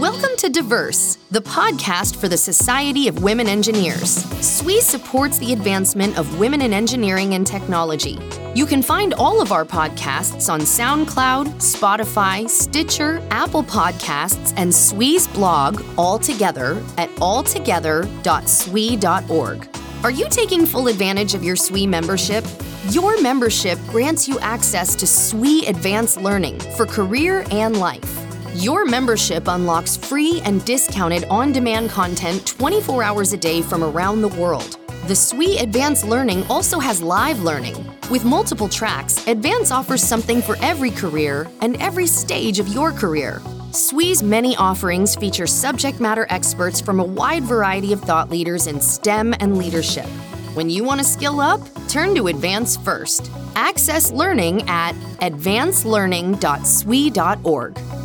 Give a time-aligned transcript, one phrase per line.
[0.00, 4.22] Welcome to Diverse, the podcast for the Society of Women Engineers.
[4.46, 8.18] SWE supports the advancement of women in engineering and technology.
[8.54, 15.26] You can find all of our podcasts on SoundCloud, Spotify, Stitcher, Apple Podcasts, and SWE's
[15.28, 19.68] blog all together at alltogether.swe.org.
[20.04, 22.44] Are you taking full advantage of your SWE membership?
[22.90, 28.15] Your membership grants you access to SWE Advanced Learning for career and life.
[28.60, 34.22] Your membership unlocks free and discounted on demand content 24 hours a day from around
[34.22, 34.78] the world.
[35.06, 37.76] The SWE Advanced Learning also has live learning.
[38.10, 43.42] With multiple tracks, Advance offers something for every career and every stage of your career.
[43.72, 48.80] SWE's many offerings feature subject matter experts from a wide variety of thought leaders in
[48.80, 50.06] STEM and leadership.
[50.54, 53.30] When you want to skill up, turn to Advance first.
[53.54, 57.95] Access learning at advancelearning.swe.org.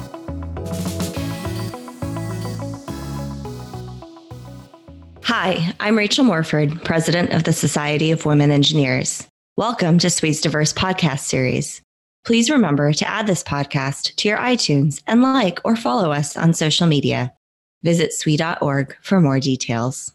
[5.33, 9.25] Hi, I'm Rachel Morford, President of the Society of Women Engineers.
[9.55, 11.81] Welcome to SWE's Diverse Podcast Series.
[12.25, 16.53] Please remember to add this podcast to your iTunes and like or follow us on
[16.53, 17.33] social media.
[17.81, 20.11] Visit SWE.org for more details.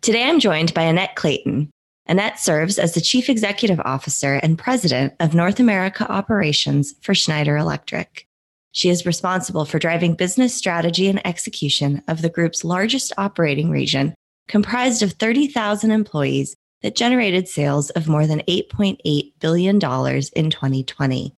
[0.00, 1.68] Today I'm joined by Annette Clayton.
[2.06, 7.58] Annette serves as the Chief Executive Officer and President of North America Operations for Schneider
[7.58, 8.26] Electric.
[8.74, 14.14] She is responsible for driving business strategy and execution of the group's largest operating region,
[14.48, 21.34] comprised of 30,000 employees that generated sales of more than $8.8 billion in 2020.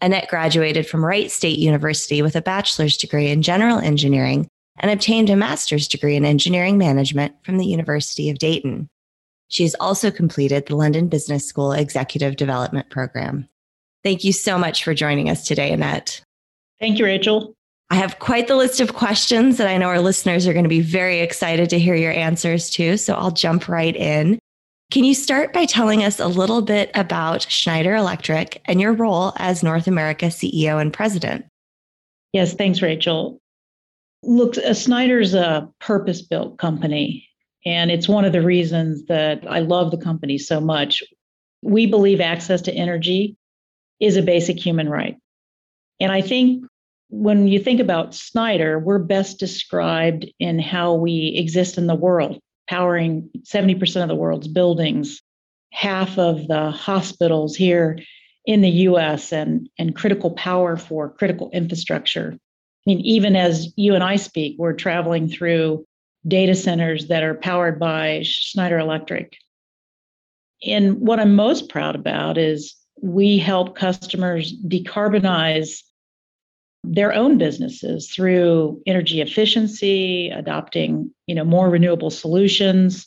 [0.00, 4.46] Annette graduated from Wright State University with a bachelor's degree in general engineering
[4.78, 8.88] and obtained a master's degree in engineering management from the University of Dayton.
[9.48, 13.48] She has also completed the London Business School Executive Development Program.
[14.04, 16.20] Thank you so much for joining us today, Annette.
[16.80, 17.54] Thank you, Rachel.
[17.90, 20.68] I have quite the list of questions that I know our listeners are going to
[20.68, 22.96] be very excited to hear your answers to.
[22.96, 24.38] So I'll jump right in.
[24.90, 29.32] Can you start by telling us a little bit about Schneider Electric and your role
[29.36, 31.46] as North America CEO and president?
[32.32, 33.40] Yes, thanks, Rachel.
[34.22, 37.28] Look, uh, Schneider's a purpose built company,
[37.64, 41.02] and it's one of the reasons that I love the company so much.
[41.62, 43.36] We believe access to energy
[44.00, 45.16] is a basic human right.
[46.00, 46.64] And I think
[47.10, 52.40] when you think about Schneider, we're best described in how we exist in the world,
[52.68, 55.20] powering 70% of the world's buildings,
[55.72, 57.98] half of the hospitals here
[58.44, 62.32] in the US, and, and critical power for critical infrastructure.
[62.32, 62.38] I
[62.86, 65.86] mean, even as you and I speak, we're traveling through
[66.26, 69.36] data centers that are powered by Schneider Electric.
[70.66, 75.82] And what I'm most proud about is we help customers decarbonize
[76.84, 83.06] their own businesses through energy efficiency, adopting, you know, more renewable solutions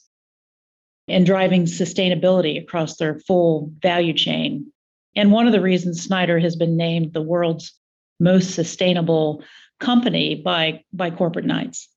[1.08, 4.72] and driving sustainability across their full value chain.
[5.16, 7.74] And one of the reasons Schneider has been named the world's
[8.20, 9.44] most sustainable
[9.80, 11.90] company by by corporate knights.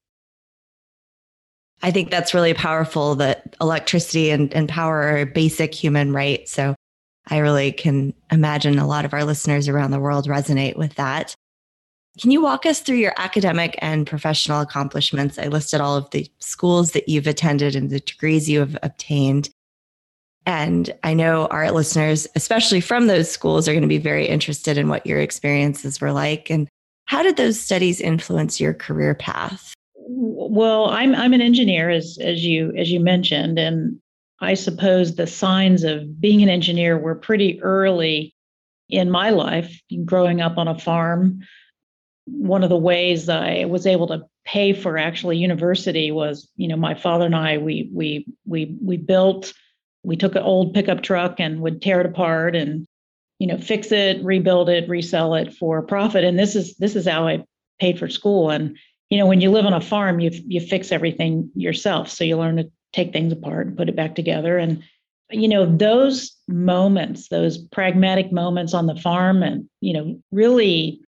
[1.82, 6.48] I think that's really powerful that electricity and, and power are a basic human right.
[6.48, 6.74] So
[7.28, 11.34] I really can imagine a lot of our listeners around the world resonate with that.
[12.20, 15.38] Can you walk us through your academic and professional accomplishments?
[15.38, 19.50] I listed all of the schools that you've attended and the degrees you have obtained.
[20.44, 24.76] And I know our listeners, especially from those schools, are going to be very interested
[24.76, 26.50] in what your experiences were like.
[26.50, 26.68] And
[27.04, 29.74] how did those studies influence your career path?
[29.96, 34.00] Well, I'm I'm an engineer, as as you as you mentioned, and
[34.40, 38.34] I suppose the signs of being an engineer were pretty early
[38.88, 41.40] in my life, growing up on a farm.
[42.26, 46.76] One of the ways I was able to pay for actually university was, you know,
[46.76, 49.52] my father and I we we we we built
[50.02, 52.86] we took an old pickup truck and would tear it apart and
[53.38, 56.24] you know fix it rebuild it resell it for profit.
[56.24, 57.44] And this is this is how i
[57.78, 58.50] paid for school.
[58.50, 58.76] And
[59.10, 62.08] you know when you live on a farm you you fix everything yourself.
[62.08, 64.58] So you learn to take things apart and put it back together.
[64.58, 64.82] And,
[65.30, 71.00] you know, those moments, those pragmatic moments on the farm and, you know, really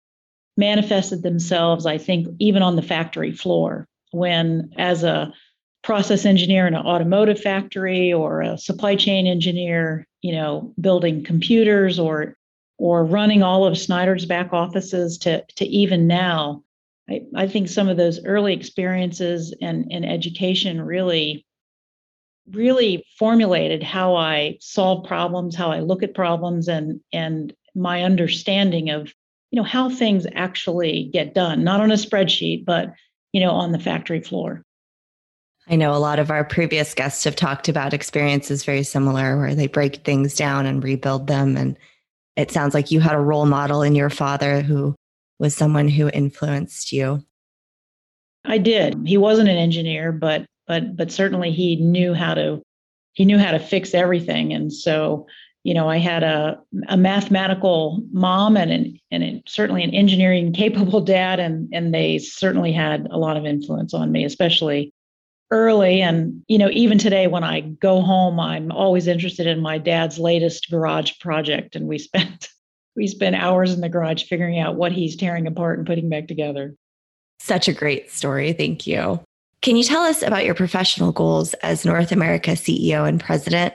[0.57, 5.33] manifested themselves, I think, even on the factory floor when, as a
[5.83, 11.99] process engineer in an automotive factory or a supply chain engineer, you know, building computers
[11.99, 12.37] or
[12.79, 16.63] or running all of Schneider's back offices to to even now,
[17.09, 21.45] I, I think some of those early experiences and, and education really
[22.51, 28.91] really formulated how I solve problems, how I look at problems, and and my understanding
[28.91, 29.13] of
[29.53, 32.93] you know, how things actually get done, not on a spreadsheet, but,
[33.33, 34.65] you know, on the factory floor.
[35.69, 39.55] I know a lot of our previous guests have talked about experiences very similar where
[39.55, 41.57] they break things down and rebuild them.
[41.57, 41.77] And
[42.35, 44.97] it sounds like you had a role model in your father who
[45.39, 47.23] was someone who influenced you.
[48.45, 49.07] I did.
[49.07, 52.63] He wasn't an engineer, but but but certainly he knew how to
[53.15, 54.53] he knew how to fix everything.
[54.53, 55.27] And so,
[55.65, 60.53] you know, I had a a mathematical mom and an and an, certainly an engineering
[60.55, 64.93] capable dad, and and they certainly had a lot of influence on me, especially
[65.51, 66.01] early.
[66.01, 70.19] And you know even today when i go home i'm always interested in my dad's
[70.19, 71.77] latest garage project.
[71.77, 72.49] And we spent
[72.97, 76.29] we spent hours in the garage figuring out what he's tearing apart and putting back
[76.29, 76.75] together.
[77.41, 78.53] Such a great story.
[78.53, 79.23] Thank you
[79.63, 83.75] can you tell us about your professional goals as north america ceo and president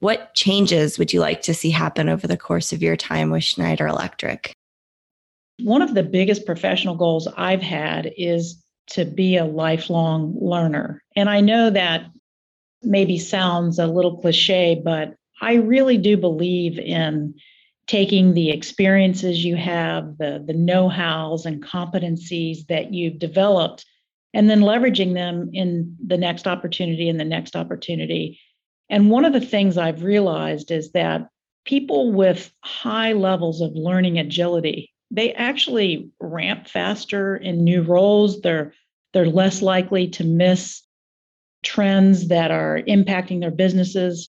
[0.00, 3.44] what changes would you like to see happen over the course of your time with
[3.44, 4.52] schneider electric
[5.62, 11.02] one of the biggest professional goals i've had is to be a lifelong learner.
[11.16, 12.06] And I know that
[12.82, 17.34] maybe sounds a little cliche, but I really do believe in
[17.86, 23.84] taking the experiences you have, the, the know hows and competencies that you've developed,
[24.34, 28.38] and then leveraging them in the next opportunity and the next opportunity.
[28.90, 31.28] And one of the things I've realized is that
[31.64, 38.40] people with high levels of learning agility they actually ramp faster in new roles.
[38.40, 38.74] They're
[39.12, 40.82] they're less likely to miss
[41.62, 44.28] trends that are impacting their businesses.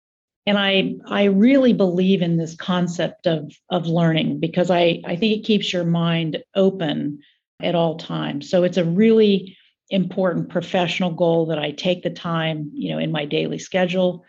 [0.47, 5.38] And I I really believe in this concept of of learning because I, I think
[5.38, 7.20] it keeps your mind open
[7.62, 8.49] at all times.
[8.49, 9.56] So it's a really
[9.90, 14.25] important professional goal that I take the time, you know, in my daily schedule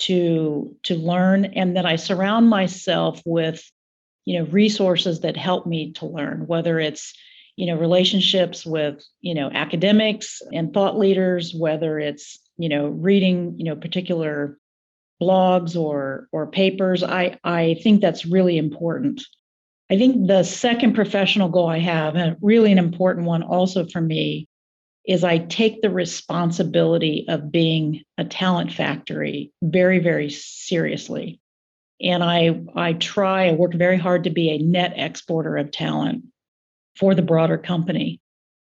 [0.00, 3.68] to to learn and that I surround myself with
[4.24, 7.14] you know resources that help me to learn whether it's
[7.56, 13.54] you know relationships with you know academics and thought leaders whether it's you know reading
[13.58, 14.58] you know particular
[15.20, 17.02] blogs or or papers.
[17.02, 19.22] I i think that's really important.
[19.90, 24.00] I think the second professional goal i have and really an important one also for
[24.00, 24.47] me
[25.08, 31.40] is i take the responsibility of being a talent factory very very seriously
[32.00, 36.24] and I, I try, I work very hard to be a net exporter of talent
[36.96, 38.20] for the broader company.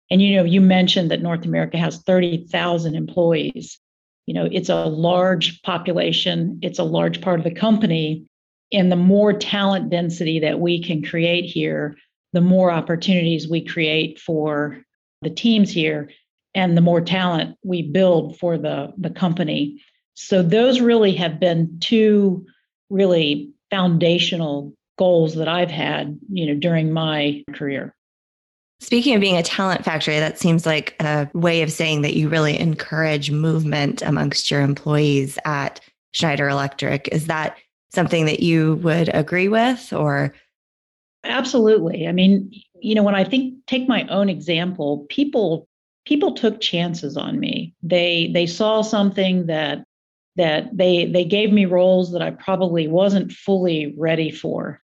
[0.09, 3.79] And you know, you mentioned that North America has 30,000 employees.
[4.25, 8.25] You know, it's a large population, it's a large part of the company.
[8.73, 11.97] And the more talent density that we can create here,
[12.33, 14.81] the more opportunities we create for
[15.21, 16.09] the teams here
[16.57, 19.79] and the more talent we build for the, the company.
[20.15, 22.47] So those really have been two
[22.89, 27.95] really foundational goals that I've had, you know, during my career.
[28.79, 32.27] Speaking of being a talent factory, that seems like a way of saying that you
[32.27, 35.79] really encourage movement amongst your employees at
[36.13, 37.07] Schneider Electric.
[37.09, 37.55] Is that
[37.93, 40.33] something that you would agree with or?
[41.23, 42.07] Absolutely.
[42.07, 42.51] I mean,
[42.81, 45.67] you know, when I think take my own example, people
[46.07, 47.73] people took chances on me.
[47.83, 49.83] They they saw something that
[50.37, 54.81] that they they gave me roles that I probably wasn't fully ready for.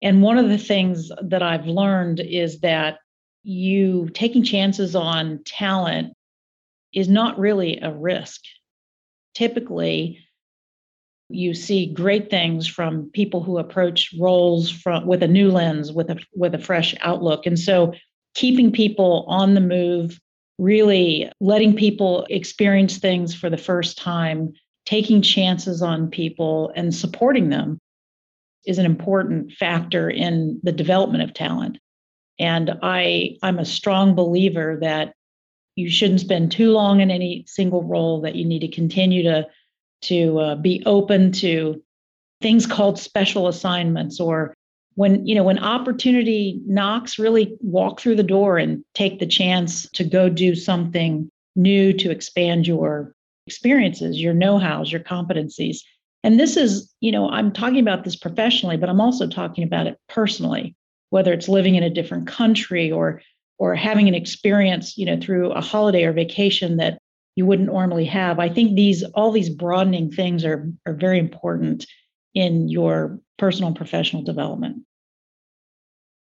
[0.00, 2.98] And one of the things that I've learned is that
[3.42, 6.14] you taking chances on talent
[6.94, 8.40] is not really a risk.
[9.34, 10.20] Typically,
[11.28, 16.08] you see great things from people who approach roles from with a new lens, with
[16.08, 17.44] a with a fresh outlook.
[17.44, 17.92] And so
[18.34, 20.18] keeping people on the move,
[20.62, 24.52] really letting people experience things for the first time
[24.86, 27.78] taking chances on people and supporting them
[28.64, 31.78] is an important factor in the development of talent.
[32.38, 35.14] And I, I'm a strong believer that
[35.74, 39.48] you shouldn't spend too long in any single role, that you need to continue to,
[40.02, 41.82] to uh, be open to
[42.40, 44.54] things called special assignments or
[44.94, 49.88] when you know when opportunity knocks really walk through the door and take the chance
[49.90, 53.14] to go do something new to expand your
[53.46, 55.78] experiences, your know hows, your competencies.
[56.24, 59.86] And this is, you know, I'm talking about this professionally, but I'm also talking about
[59.86, 60.76] it personally,
[61.10, 63.22] whether it's living in a different country or
[63.58, 66.98] or having an experience, you know, through a holiday or vacation that
[67.36, 68.38] you wouldn't normally have.
[68.38, 71.86] I think these all these broadening things are are very important
[72.34, 74.82] in your personal and professional development.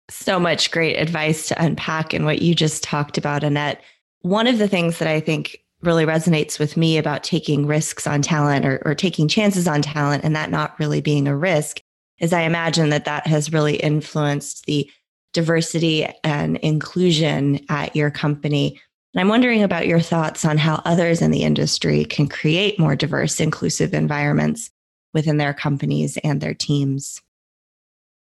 [0.09, 3.81] So much great advice to unpack in what you just talked about, Annette.
[4.21, 8.21] One of the things that I think really resonates with me about taking risks on
[8.21, 11.81] talent or, or taking chances on talent and that not really being a risk
[12.19, 14.89] is I imagine that that has really influenced the
[15.33, 18.79] diversity and inclusion at your company.
[19.13, 22.95] And I'm wondering about your thoughts on how others in the industry can create more
[22.95, 24.69] diverse, inclusive environments
[25.13, 27.21] within their companies and their teams.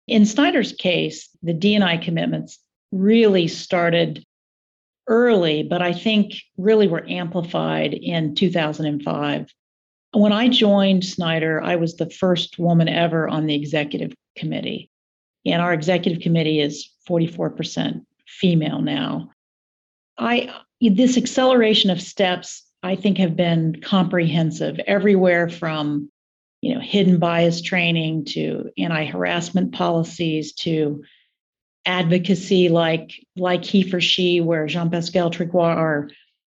[0.07, 2.59] In Schneider's case, the D&I commitments
[2.93, 4.25] really started
[5.07, 9.53] early, but I think really were amplified in 2005.
[10.13, 14.91] When I joined Snyder, I was the first woman ever on the executive committee.
[15.47, 19.31] And our executive committee is 44% female now.
[20.19, 26.11] I this acceleration of steps I think have been comprehensive everywhere from
[26.61, 31.03] you know hidden bias training to anti-harassment policies to
[31.87, 36.11] advocacy like like he for she where Jean-Pascal Tricoire our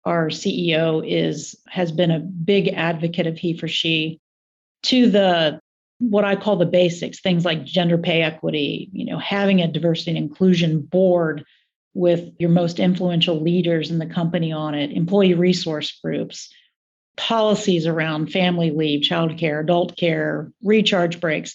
[0.05, 4.21] our CEO is has been a big advocate of he for she
[4.85, 5.61] to the
[5.99, 10.13] what I call the basics things like gender pay equity you know having a diversity
[10.13, 11.45] and inclusion board
[11.95, 16.51] with your most influential leaders in the company on it, employee resource groups,
[17.21, 21.55] policies around family leave, childcare, adult care, recharge breaks.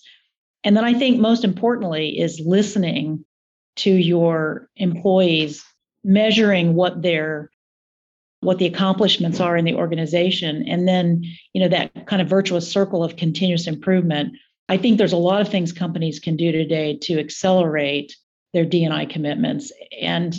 [0.63, 3.25] And then I think most importantly is listening
[3.77, 5.63] to your employees,
[6.03, 7.49] measuring what their
[8.41, 12.71] what the accomplishments are in the organization and then you know that kind of virtuous
[12.71, 14.33] circle of continuous improvement
[14.69, 18.13] i think there's a lot of things companies can do today to accelerate
[18.55, 19.73] their D&I commitments.
[20.01, 20.33] And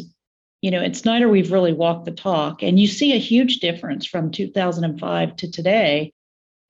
[0.66, 4.04] you know, at Schneider, we've really walked the talk, and you see a huge difference
[4.04, 6.12] from 2005 to today,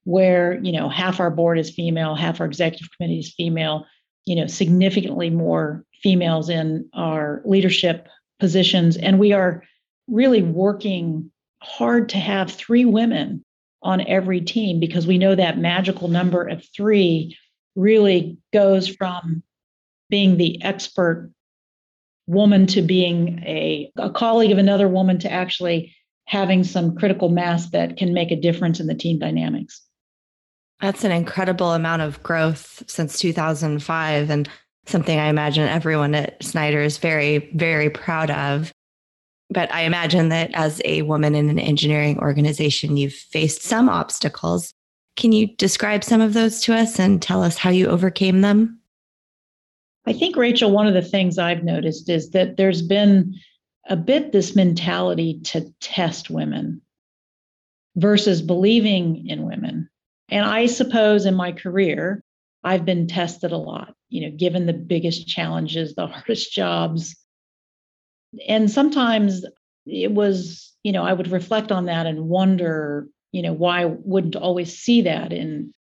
[0.05, 3.87] where you know half our board is female, half our executive committee is female.
[4.26, 8.07] You know, significantly more females in our leadership
[8.38, 9.62] positions, and we are
[10.09, 13.43] really working hard to have three women
[13.83, 17.35] on every team because we know that magical number of three
[17.76, 19.43] really goes from
[20.11, 21.31] being the expert
[22.26, 25.95] woman to being a, a colleague of another woman to actually
[26.26, 29.80] having some critical mass that can make a difference in the team dynamics.
[30.80, 34.49] That's an incredible amount of growth since 2005 and
[34.87, 38.73] something I imagine everyone at Schneider is very, very proud of.
[39.50, 44.73] But I imagine that as a woman in an engineering organization, you've faced some obstacles.
[45.16, 48.80] Can you describe some of those to us and tell us how you overcame them?
[50.06, 53.34] I think, Rachel, one of the things I've noticed is that there's been
[53.88, 56.80] a bit this mentality to test women
[57.96, 59.88] versus believing in women.
[60.28, 62.22] And I suppose in my career,
[62.62, 67.16] I've been tested a lot, you know, given the biggest challenges, the hardest jobs.
[68.48, 69.44] And sometimes
[69.86, 73.86] it was, you know, I would reflect on that and wonder, you know, why I
[73.86, 75.72] wouldn't always see that in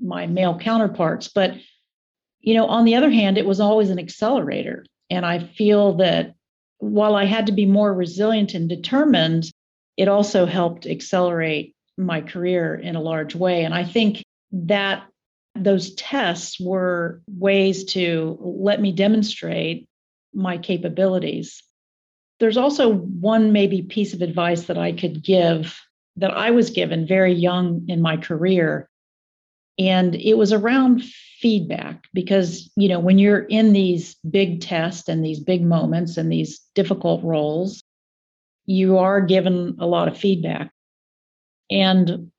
[0.00, 1.28] my male counterparts.
[1.28, 1.54] But
[2.46, 4.86] you know, on the other hand, it was always an accelerator.
[5.10, 6.34] And I feel that
[6.78, 9.50] while I had to be more resilient and determined,
[9.96, 13.64] it also helped accelerate my career in a large way.
[13.64, 14.22] And I think
[14.52, 15.06] that
[15.56, 19.88] those tests were ways to let me demonstrate
[20.32, 21.62] my capabilities.
[22.38, 25.80] There's also one maybe piece of advice that I could give
[26.16, 28.88] that I was given very young in my career.
[29.78, 31.02] And it was around
[31.38, 36.32] feedback because you know when you're in these big tests and these big moments and
[36.32, 37.82] these difficult roles
[38.64, 40.72] you are given a lot of feedback.
[41.70, 42.32] And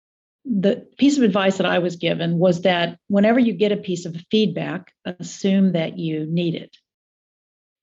[0.43, 4.05] the piece of advice that i was given was that whenever you get a piece
[4.05, 6.75] of feedback assume that you need it.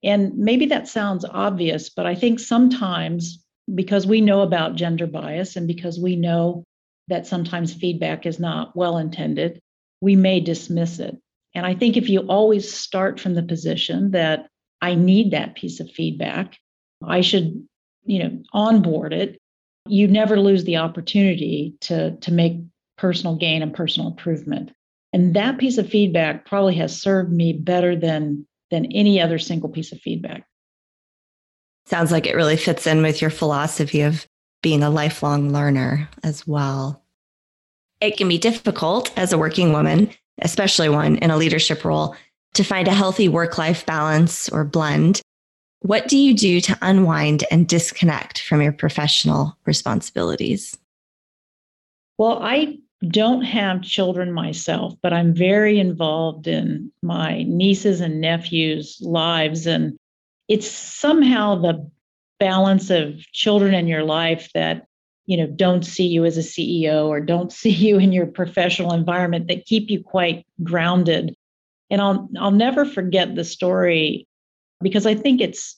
[0.03, 3.45] And maybe that sounds obvious but i think sometimes
[3.75, 6.65] because we know about gender bias and because we know
[7.09, 9.61] that sometimes feedback is not well intended
[10.05, 11.17] we may dismiss it.
[11.55, 14.49] And I think if you always start from the position that
[14.83, 16.59] I need that piece of feedback,
[17.03, 17.67] I should,
[18.05, 19.39] you know, onboard it,
[19.89, 22.61] you never lose the opportunity to, to make
[22.99, 24.73] personal gain and personal improvement.
[25.15, 29.69] And that piece of feedback probably has served me better than than any other single
[29.69, 30.47] piece of feedback.
[31.87, 34.27] Sounds like it really fits in with your philosophy of
[34.65, 37.05] being a lifelong learner as well
[38.05, 40.11] it can be difficult as a working woman,
[40.43, 42.15] especially one in a leadership role,
[42.55, 45.21] to find a healthy work life balance or blend.
[45.81, 50.77] What do you do to unwind and disconnect from your professional responsibilities?
[52.19, 52.79] Well, I
[53.09, 59.67] don't have children myself, but I'm very involved in my nieces and nephews' lives.
[59.67, 59.97] And
[60.49, 61.91] it's somehow the
[62.39, 64.87] balance of children in your life that
[65.27, 68.93] you know don't see you as a ceo or don't see you in your professional
[68.93, 71.35] environment that keep you quite grounded
[71.91, 74.27] and i'll i'll never forget the story
[74.85, 75.77] because I think it's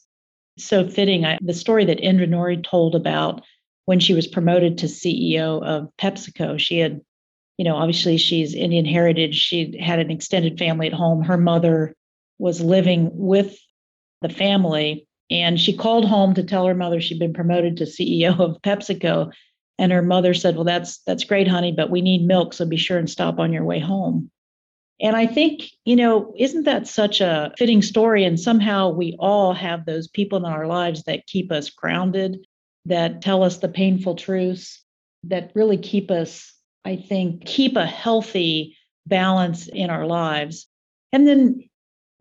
[0.59, 1.25] so fitting.
[1.25, 3.43] I, the story that Indra Nooyi told about
[3.85, 7.01] when she was promoted to CEO of PepsiCo, she had,
[7.57, 9.37] you know, obviously she's Indian heritage.
[9.37, 11.23] She had an extended family at home.
[11.23, 11.95] Her mother
[12.39, 13.57] was living with
[14.23, 18.39] the family, and she called home to tell her mother she'd been promoted to CEO
[18.39, 19.33] of PepsiCo.
[19.79, 22.77] And her mother said, "Well, that's that's great, honey, but we need milk, so be
[22.77, 24.31] sure and stop on your way home."
[25.01, 28.25] And I think, you know, isn't that such a fitting story?
[28.25, 32.47] And somehow we all have those people in our lives that keep us grounded,
[32.87, 34.83] that tell us the painful truths,
[35.25, 36.55] that really keep us,
[36.85, 40.67] I think, keep a healthy balance in our lives.
[41.13, 41.69] And then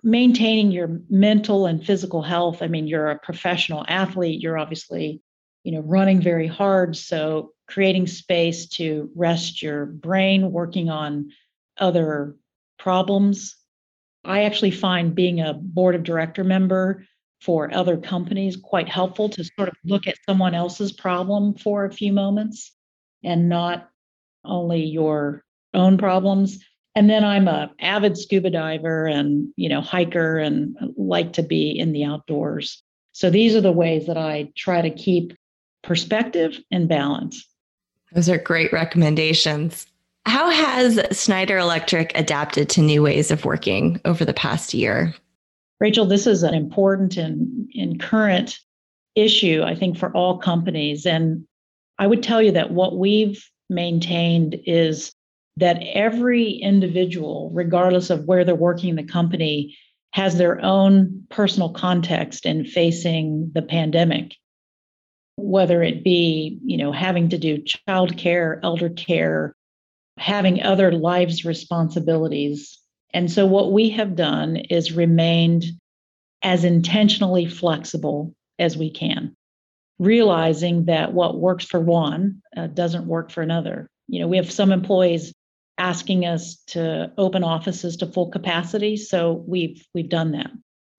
[0.05, 2.61] maintaining your mental and physical health.
[2.61, 5.19] I mean, you're a professional athlete, you're obviously,
[5.63, 6.95] you know, running very hard.
[6.95, 11.31] So creating space to rest your brain, working on
[11.79, 12.35] other
[12.77, 13.55] problems.
[14.23, 17.03] I actually find being a board of director member
[17.41, 21.91] for other companies quite helpful to sort of look at someone else's problem for a
[21.91, 22.71] few moments
[23.23, 23.89] and not
[24.43, 25.43] only your
[25.73, 26.63] own problems.
[26.95, 31.71] And then I'm a avid scuba diver and, you know, hiker and like to be
[31.71, 32.81] in the outdoors.
[33.11, 35.33] So these are the ways that I try to keep
[35.83, 37.45] perspective and balance.
[38.13, 39.87] Those are great recommendations.
[40.25, 45.13] How has Schneider Electric adapted to new ways of working over the past year?
[45.79, 48.59] Rachel, this is an important and, and current
[49.15, 51.05] issue, I think, for all companies.
[51.05, 51.45] And
[51.99, 55.13] I would tell you that what we've maintained is
[55.57, 59.77] that every individual, regardless of where they're working in the company,
[60.11, 64.35] has their own personal context in facing the pandemic
[65.37, 69.53] whether it be you know having to do child care elder care
[70.17, 72.79] having other lives responsibilities.
[73.13, 75.65] And so, what we have done is remained
[76.41, 79.35] as intentionally flexible as we can,
[79.99, 83.89] realizing that what works for one uh, doesn't work for another.
[84.07, 85.33] You know, we have some employees
[85.77, 90.51] asking us to open offices to full capacity, so we've we've done that.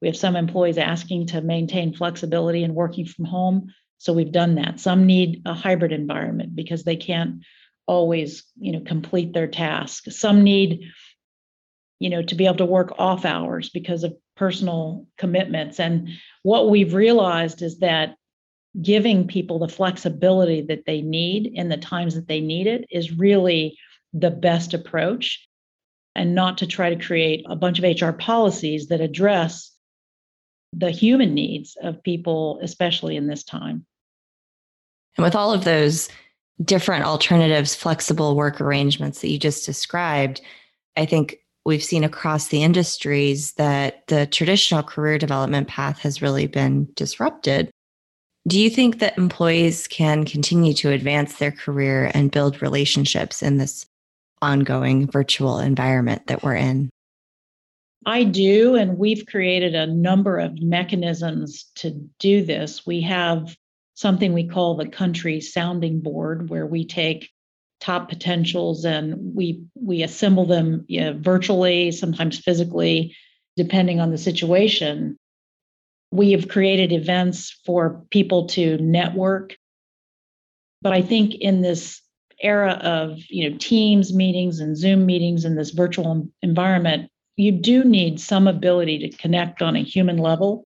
[0.03, 4.57] We have some employees asking to maintain flexibility and working from home, so we've done
[4.57, 4.81] that.
[4.81, 7.43] Some need a hybrid environment because they can't
[7.87, 10.91] always you know complete their task some need
[12.01, 16.09] you know to be able to work off hours because of personal commitments and
[16.43, 18.17] what we've realized is that
[18.83, 23.13] giving people the flexibility that they need in the times that they need it is
[23.13, 23.79] really
[24.19, 25.47] the best approach
[26.15, 29.73] and not to try to create a bunch of HR policies that address
[30.73, 33.87] the human needs of people especially in this time
[35.17, 36.09] and with all of those
[36.63, 40.41] different alternatives, flexible work arrangements that you just described,
[40.97, 46.47] I think we've seen across the industries that the traditional career development path has really
[46.47, 47.71] been disrupted.
[48.47, 53.57] Do you think that employees can continue to advance their career and build relationships in
[53.57, 53.86] this
[54.47, 56.89] ongoing virtual environment that we're in?
[58.07, 58.77] I do.
[58.77, 62.87] And we've created a number of mechanisms to do this.
[62.87, 63.57] We have
[63.95, 67.31] something we call the country sounding board, where we take
[67.81, 73.17] top potentials and we we assemble them you know, virtually, sometimes physically,
[73.57, 75.17] depending on the situation.
[76.13, 79.57] We have created events for people to network.
[80.83, 82.01] But I think in this
[82.43, 87.85] era of you know Teams meetings and Zoom meetings in this virtual environment, you do
[87.85, 90.65] need some ability to connect on a human level.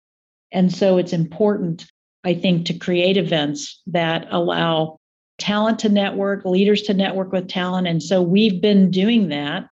[0.51, 1.85] And so it's important
[2.27, 4.99] I think, to create events that allow
[5.37, 7.87] talent to network, leaders to network with talent.
[7.87, 9.69] And so we've been doing that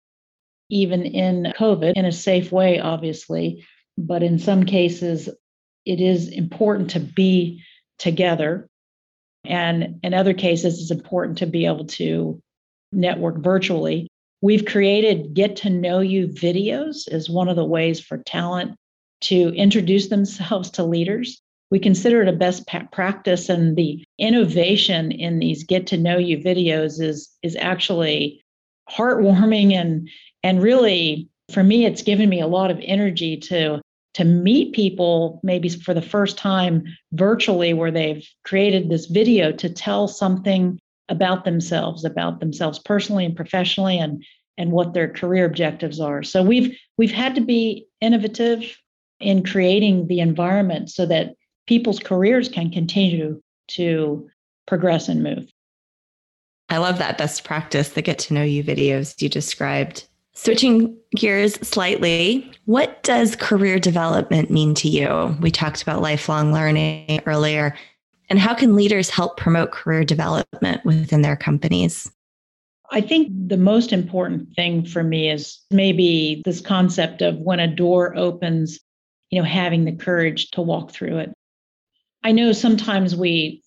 [0.68, 3.64] even in COVID in a safe way, obviously.
[3.96, 5.30] But in some cases,
[5.86, 7.62] it is important to be
[7.98, 8.68] together.
[9.44, 12.40] And in other cases, it's important to be able to
[12.92, 14.08] network virtually.
[14.40, 18.76] We've created get to know you videos as one of the ways for talent
[19.22, 21.40] to introduce themselves to leaders
[21.72, 26.36] we consider it a best practice and the innovation in these get to know you
[26.36, 28.44] videos is is actually
[28.90, 30.06] heartwarming and
[30.42, 33.80] and really for me it's given me a lot of energy to
[34.14, 39.68] to meet people maybe for the first time virtually where they've created this video to
[39.70, 44.24] tell something about themselves about themselves personally and professionally and
[44.58, 48.76] and what their career objectives are so we've we've had to be innovative
[49.22, 51.34] in creating the environment so that
[51.66, 54.28] people's careers can continue to
[54.66, 55.50] progress and move.
[56.68, 60.08] I love that best practice, the get to know you videos you described.
[60.34, 65.36] Switching gears slightly, what does career development mean to you?
[65.40, 67.76] We talked about lifelong learning earlier.
[68.30, 72.10] And how can leaders help promote career development within their companies?
[72.90, 77.66] I think the most important thing for me is maybe this concept of when a
[77.66, 78.80] door opens,
[79.30, 81.32] you know, having the courage to walk through it.
[82.24, 83.62] I know sometimes we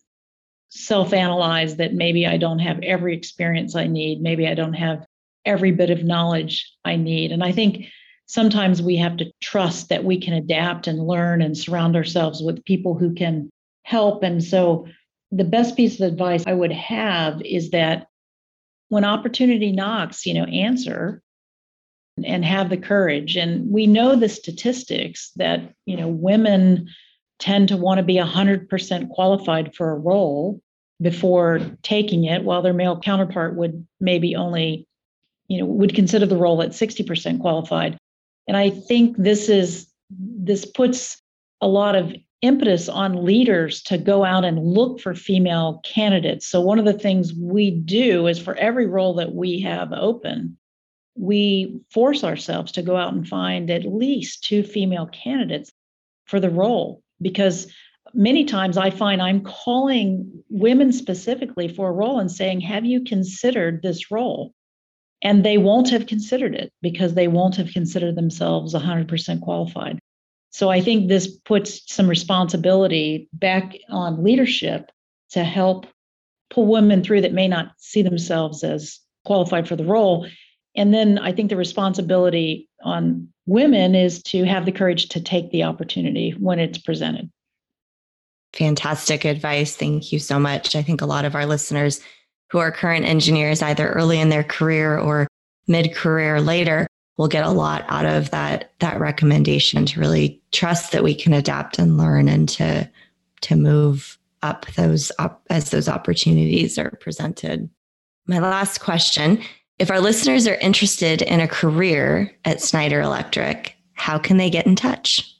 [0.69, 5.05] self analyze that maybe I don't have every experience I need, maybe I don't have
[5.45, 7.31] every bit of knowledge I need.
[7.31, 7.85] And I think
[8.25, 12.65] sometimes we have to trust that we can adapt and learn and surround ourselves with
[12.65, 13.49] people who can
[13.83, 14.23] help.
[14.23, 14.87] And so,
[15.31, 18.07] the best piece of advice I would have is that
[18.89, 21.21] when opportunity knocks, you know, answer
[22.23, 23.35] and have the courage.
[23.35, 26.87] And we know the statistics that, you know, women
[27.39, 30.61] tend to want to be 100% qualified for a role
[31.01, 34.87] before taking it, while their male counterpart would maybe only,
[35.47, 37.97] you know, would consider the role at 60% qualified.
[38.47, 41.21] And I think this is this puts
[41.61, 46.47] a lot of impetus on leaders to go out and look for female candidates.
[46.47, 50.57] So, one of the things we do is for every role that we have open,
[51.15, 55.71] we force ourselves to go out and find at least two female candidates
[56.25, 57.71] for the role because
[58.13, 63.03] many times I find I'm calling women specifically for a role and saying, Have you
[63.03, 64.53] considered this role?
[65.25, 69.97] And they won't have considered it because they won't have considered themselves 100% qualified.
[70.51, 74.91] So I think this puts some responsibility back on leadership
[75.31, 75.87] to help
[76.51, 80.27] pull women through that may not see themselves as qualified for the role.
[80.75, 85.49] And then I think the responsibility on women is to have the courage to take
[85.49, 87.31] the opportunity when it's presented.
[88.53, 89.75] Fantastic advice.
[89.75, 90.75] Thank you so much.
[90.75, 91.99] I think a lot of our listeners
[92.51, 95.27] who are current engineers, either early in their career or
[95.67, 100.91] mid career later, we'll get a lot out of that that recommendation to really trust
[100.91, 102.89] that we can adapt and learn and to
[103.41, 107.69] to move up those up as those opportunities are presented.
[108.27, 109.41] My last question,
[109.79, 114.65] if our listeners are interested in a career at Schneider Electric, how can they get
[114.65, 115.31] in touch?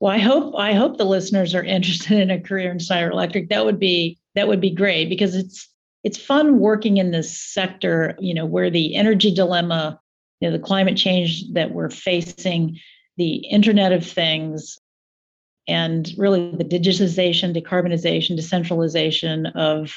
[0.00, 3.48] Well, I hope I hope the listeners are interested in a career in Schneider Electric.
[3.48, 5.68] That would be that would be great because it's
[6.04, 10.00] it's fun working in this sector, you know, where the energy dilemma
[10.40, 12.78] you know, the climate change that we're facing,
[13.16, 14.78] the Internet of Things,
[15.68, 19.94] and really the digitization, decarbonization, decentralization of,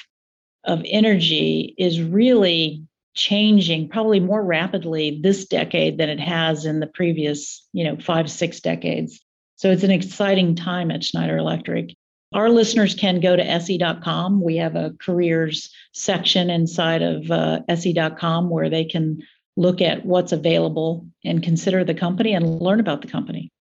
[0.63, 2.83] of energy is really
[3.15, 8.31] changing probably more rapidly this decade than it has in the previous, you know, five,
[8.31, 9.19] six decades.
[9.57, 11.95] So it's an exciting time at Schneider Electric.
[12.33, 14.41] Our listeners can go to se.com.
[14.41, 19.21] We have a careers section inside of uh, se.com where they can
[19.57, 23.51] look at what's available and consider the company and learn about the company.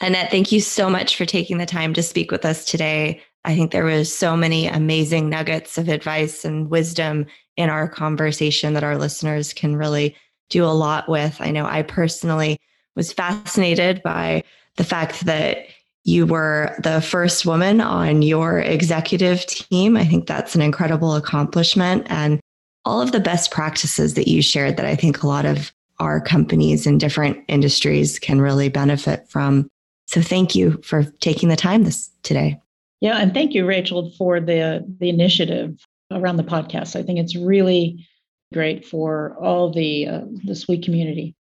[0.00, 3.22] Annette, thank you so much for taking the time to speak with us today.
[3.44, 8.74] I think there was so many amazing nuggets of advice and wisdom in our conversation
[8.74, 10.14] that our listeners can really
[10.50, 11.36] do a lot with.
[11.40, 12.58] I know I personally
[12.94, 14.44] was fascinated by
[14.76, 15.66] the fact that
[16.06, 19.96] you were the first woman on your executive team.
[19.96, 22.06] I think that's an incredible accomplishment.
[22.08, 22.38] And
[22.84, 26.20] all of the best practices that you shared that I think a lot of our
[26.20, 29.68] companies in different industries can really benefit from.
[30.06, 32.60] So thank you for taking the time this today.
[33.00, 36.94] Yeah, and thank you, Rachel, for the the initiative around the podcast.
[36.94, 38.06] I think it's really
[38.54, 41.34] great for all the uh, the SWE community.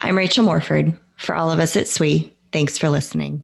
[0.00, 0.96] I'm Rachel Morford.
[1.16, 3.42] For all of us at SWE, thanks for listening.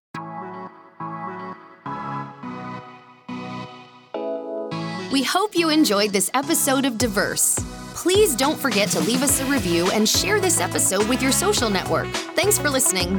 [5.17, 7.59] We hope you enjoyed this episode of Diverse.
[7.95, 11.71] Please don't forget to leave us a review and share this episode with your social
[11.71, 12.07] network.
[12.35, 13.17] Thanks for listening.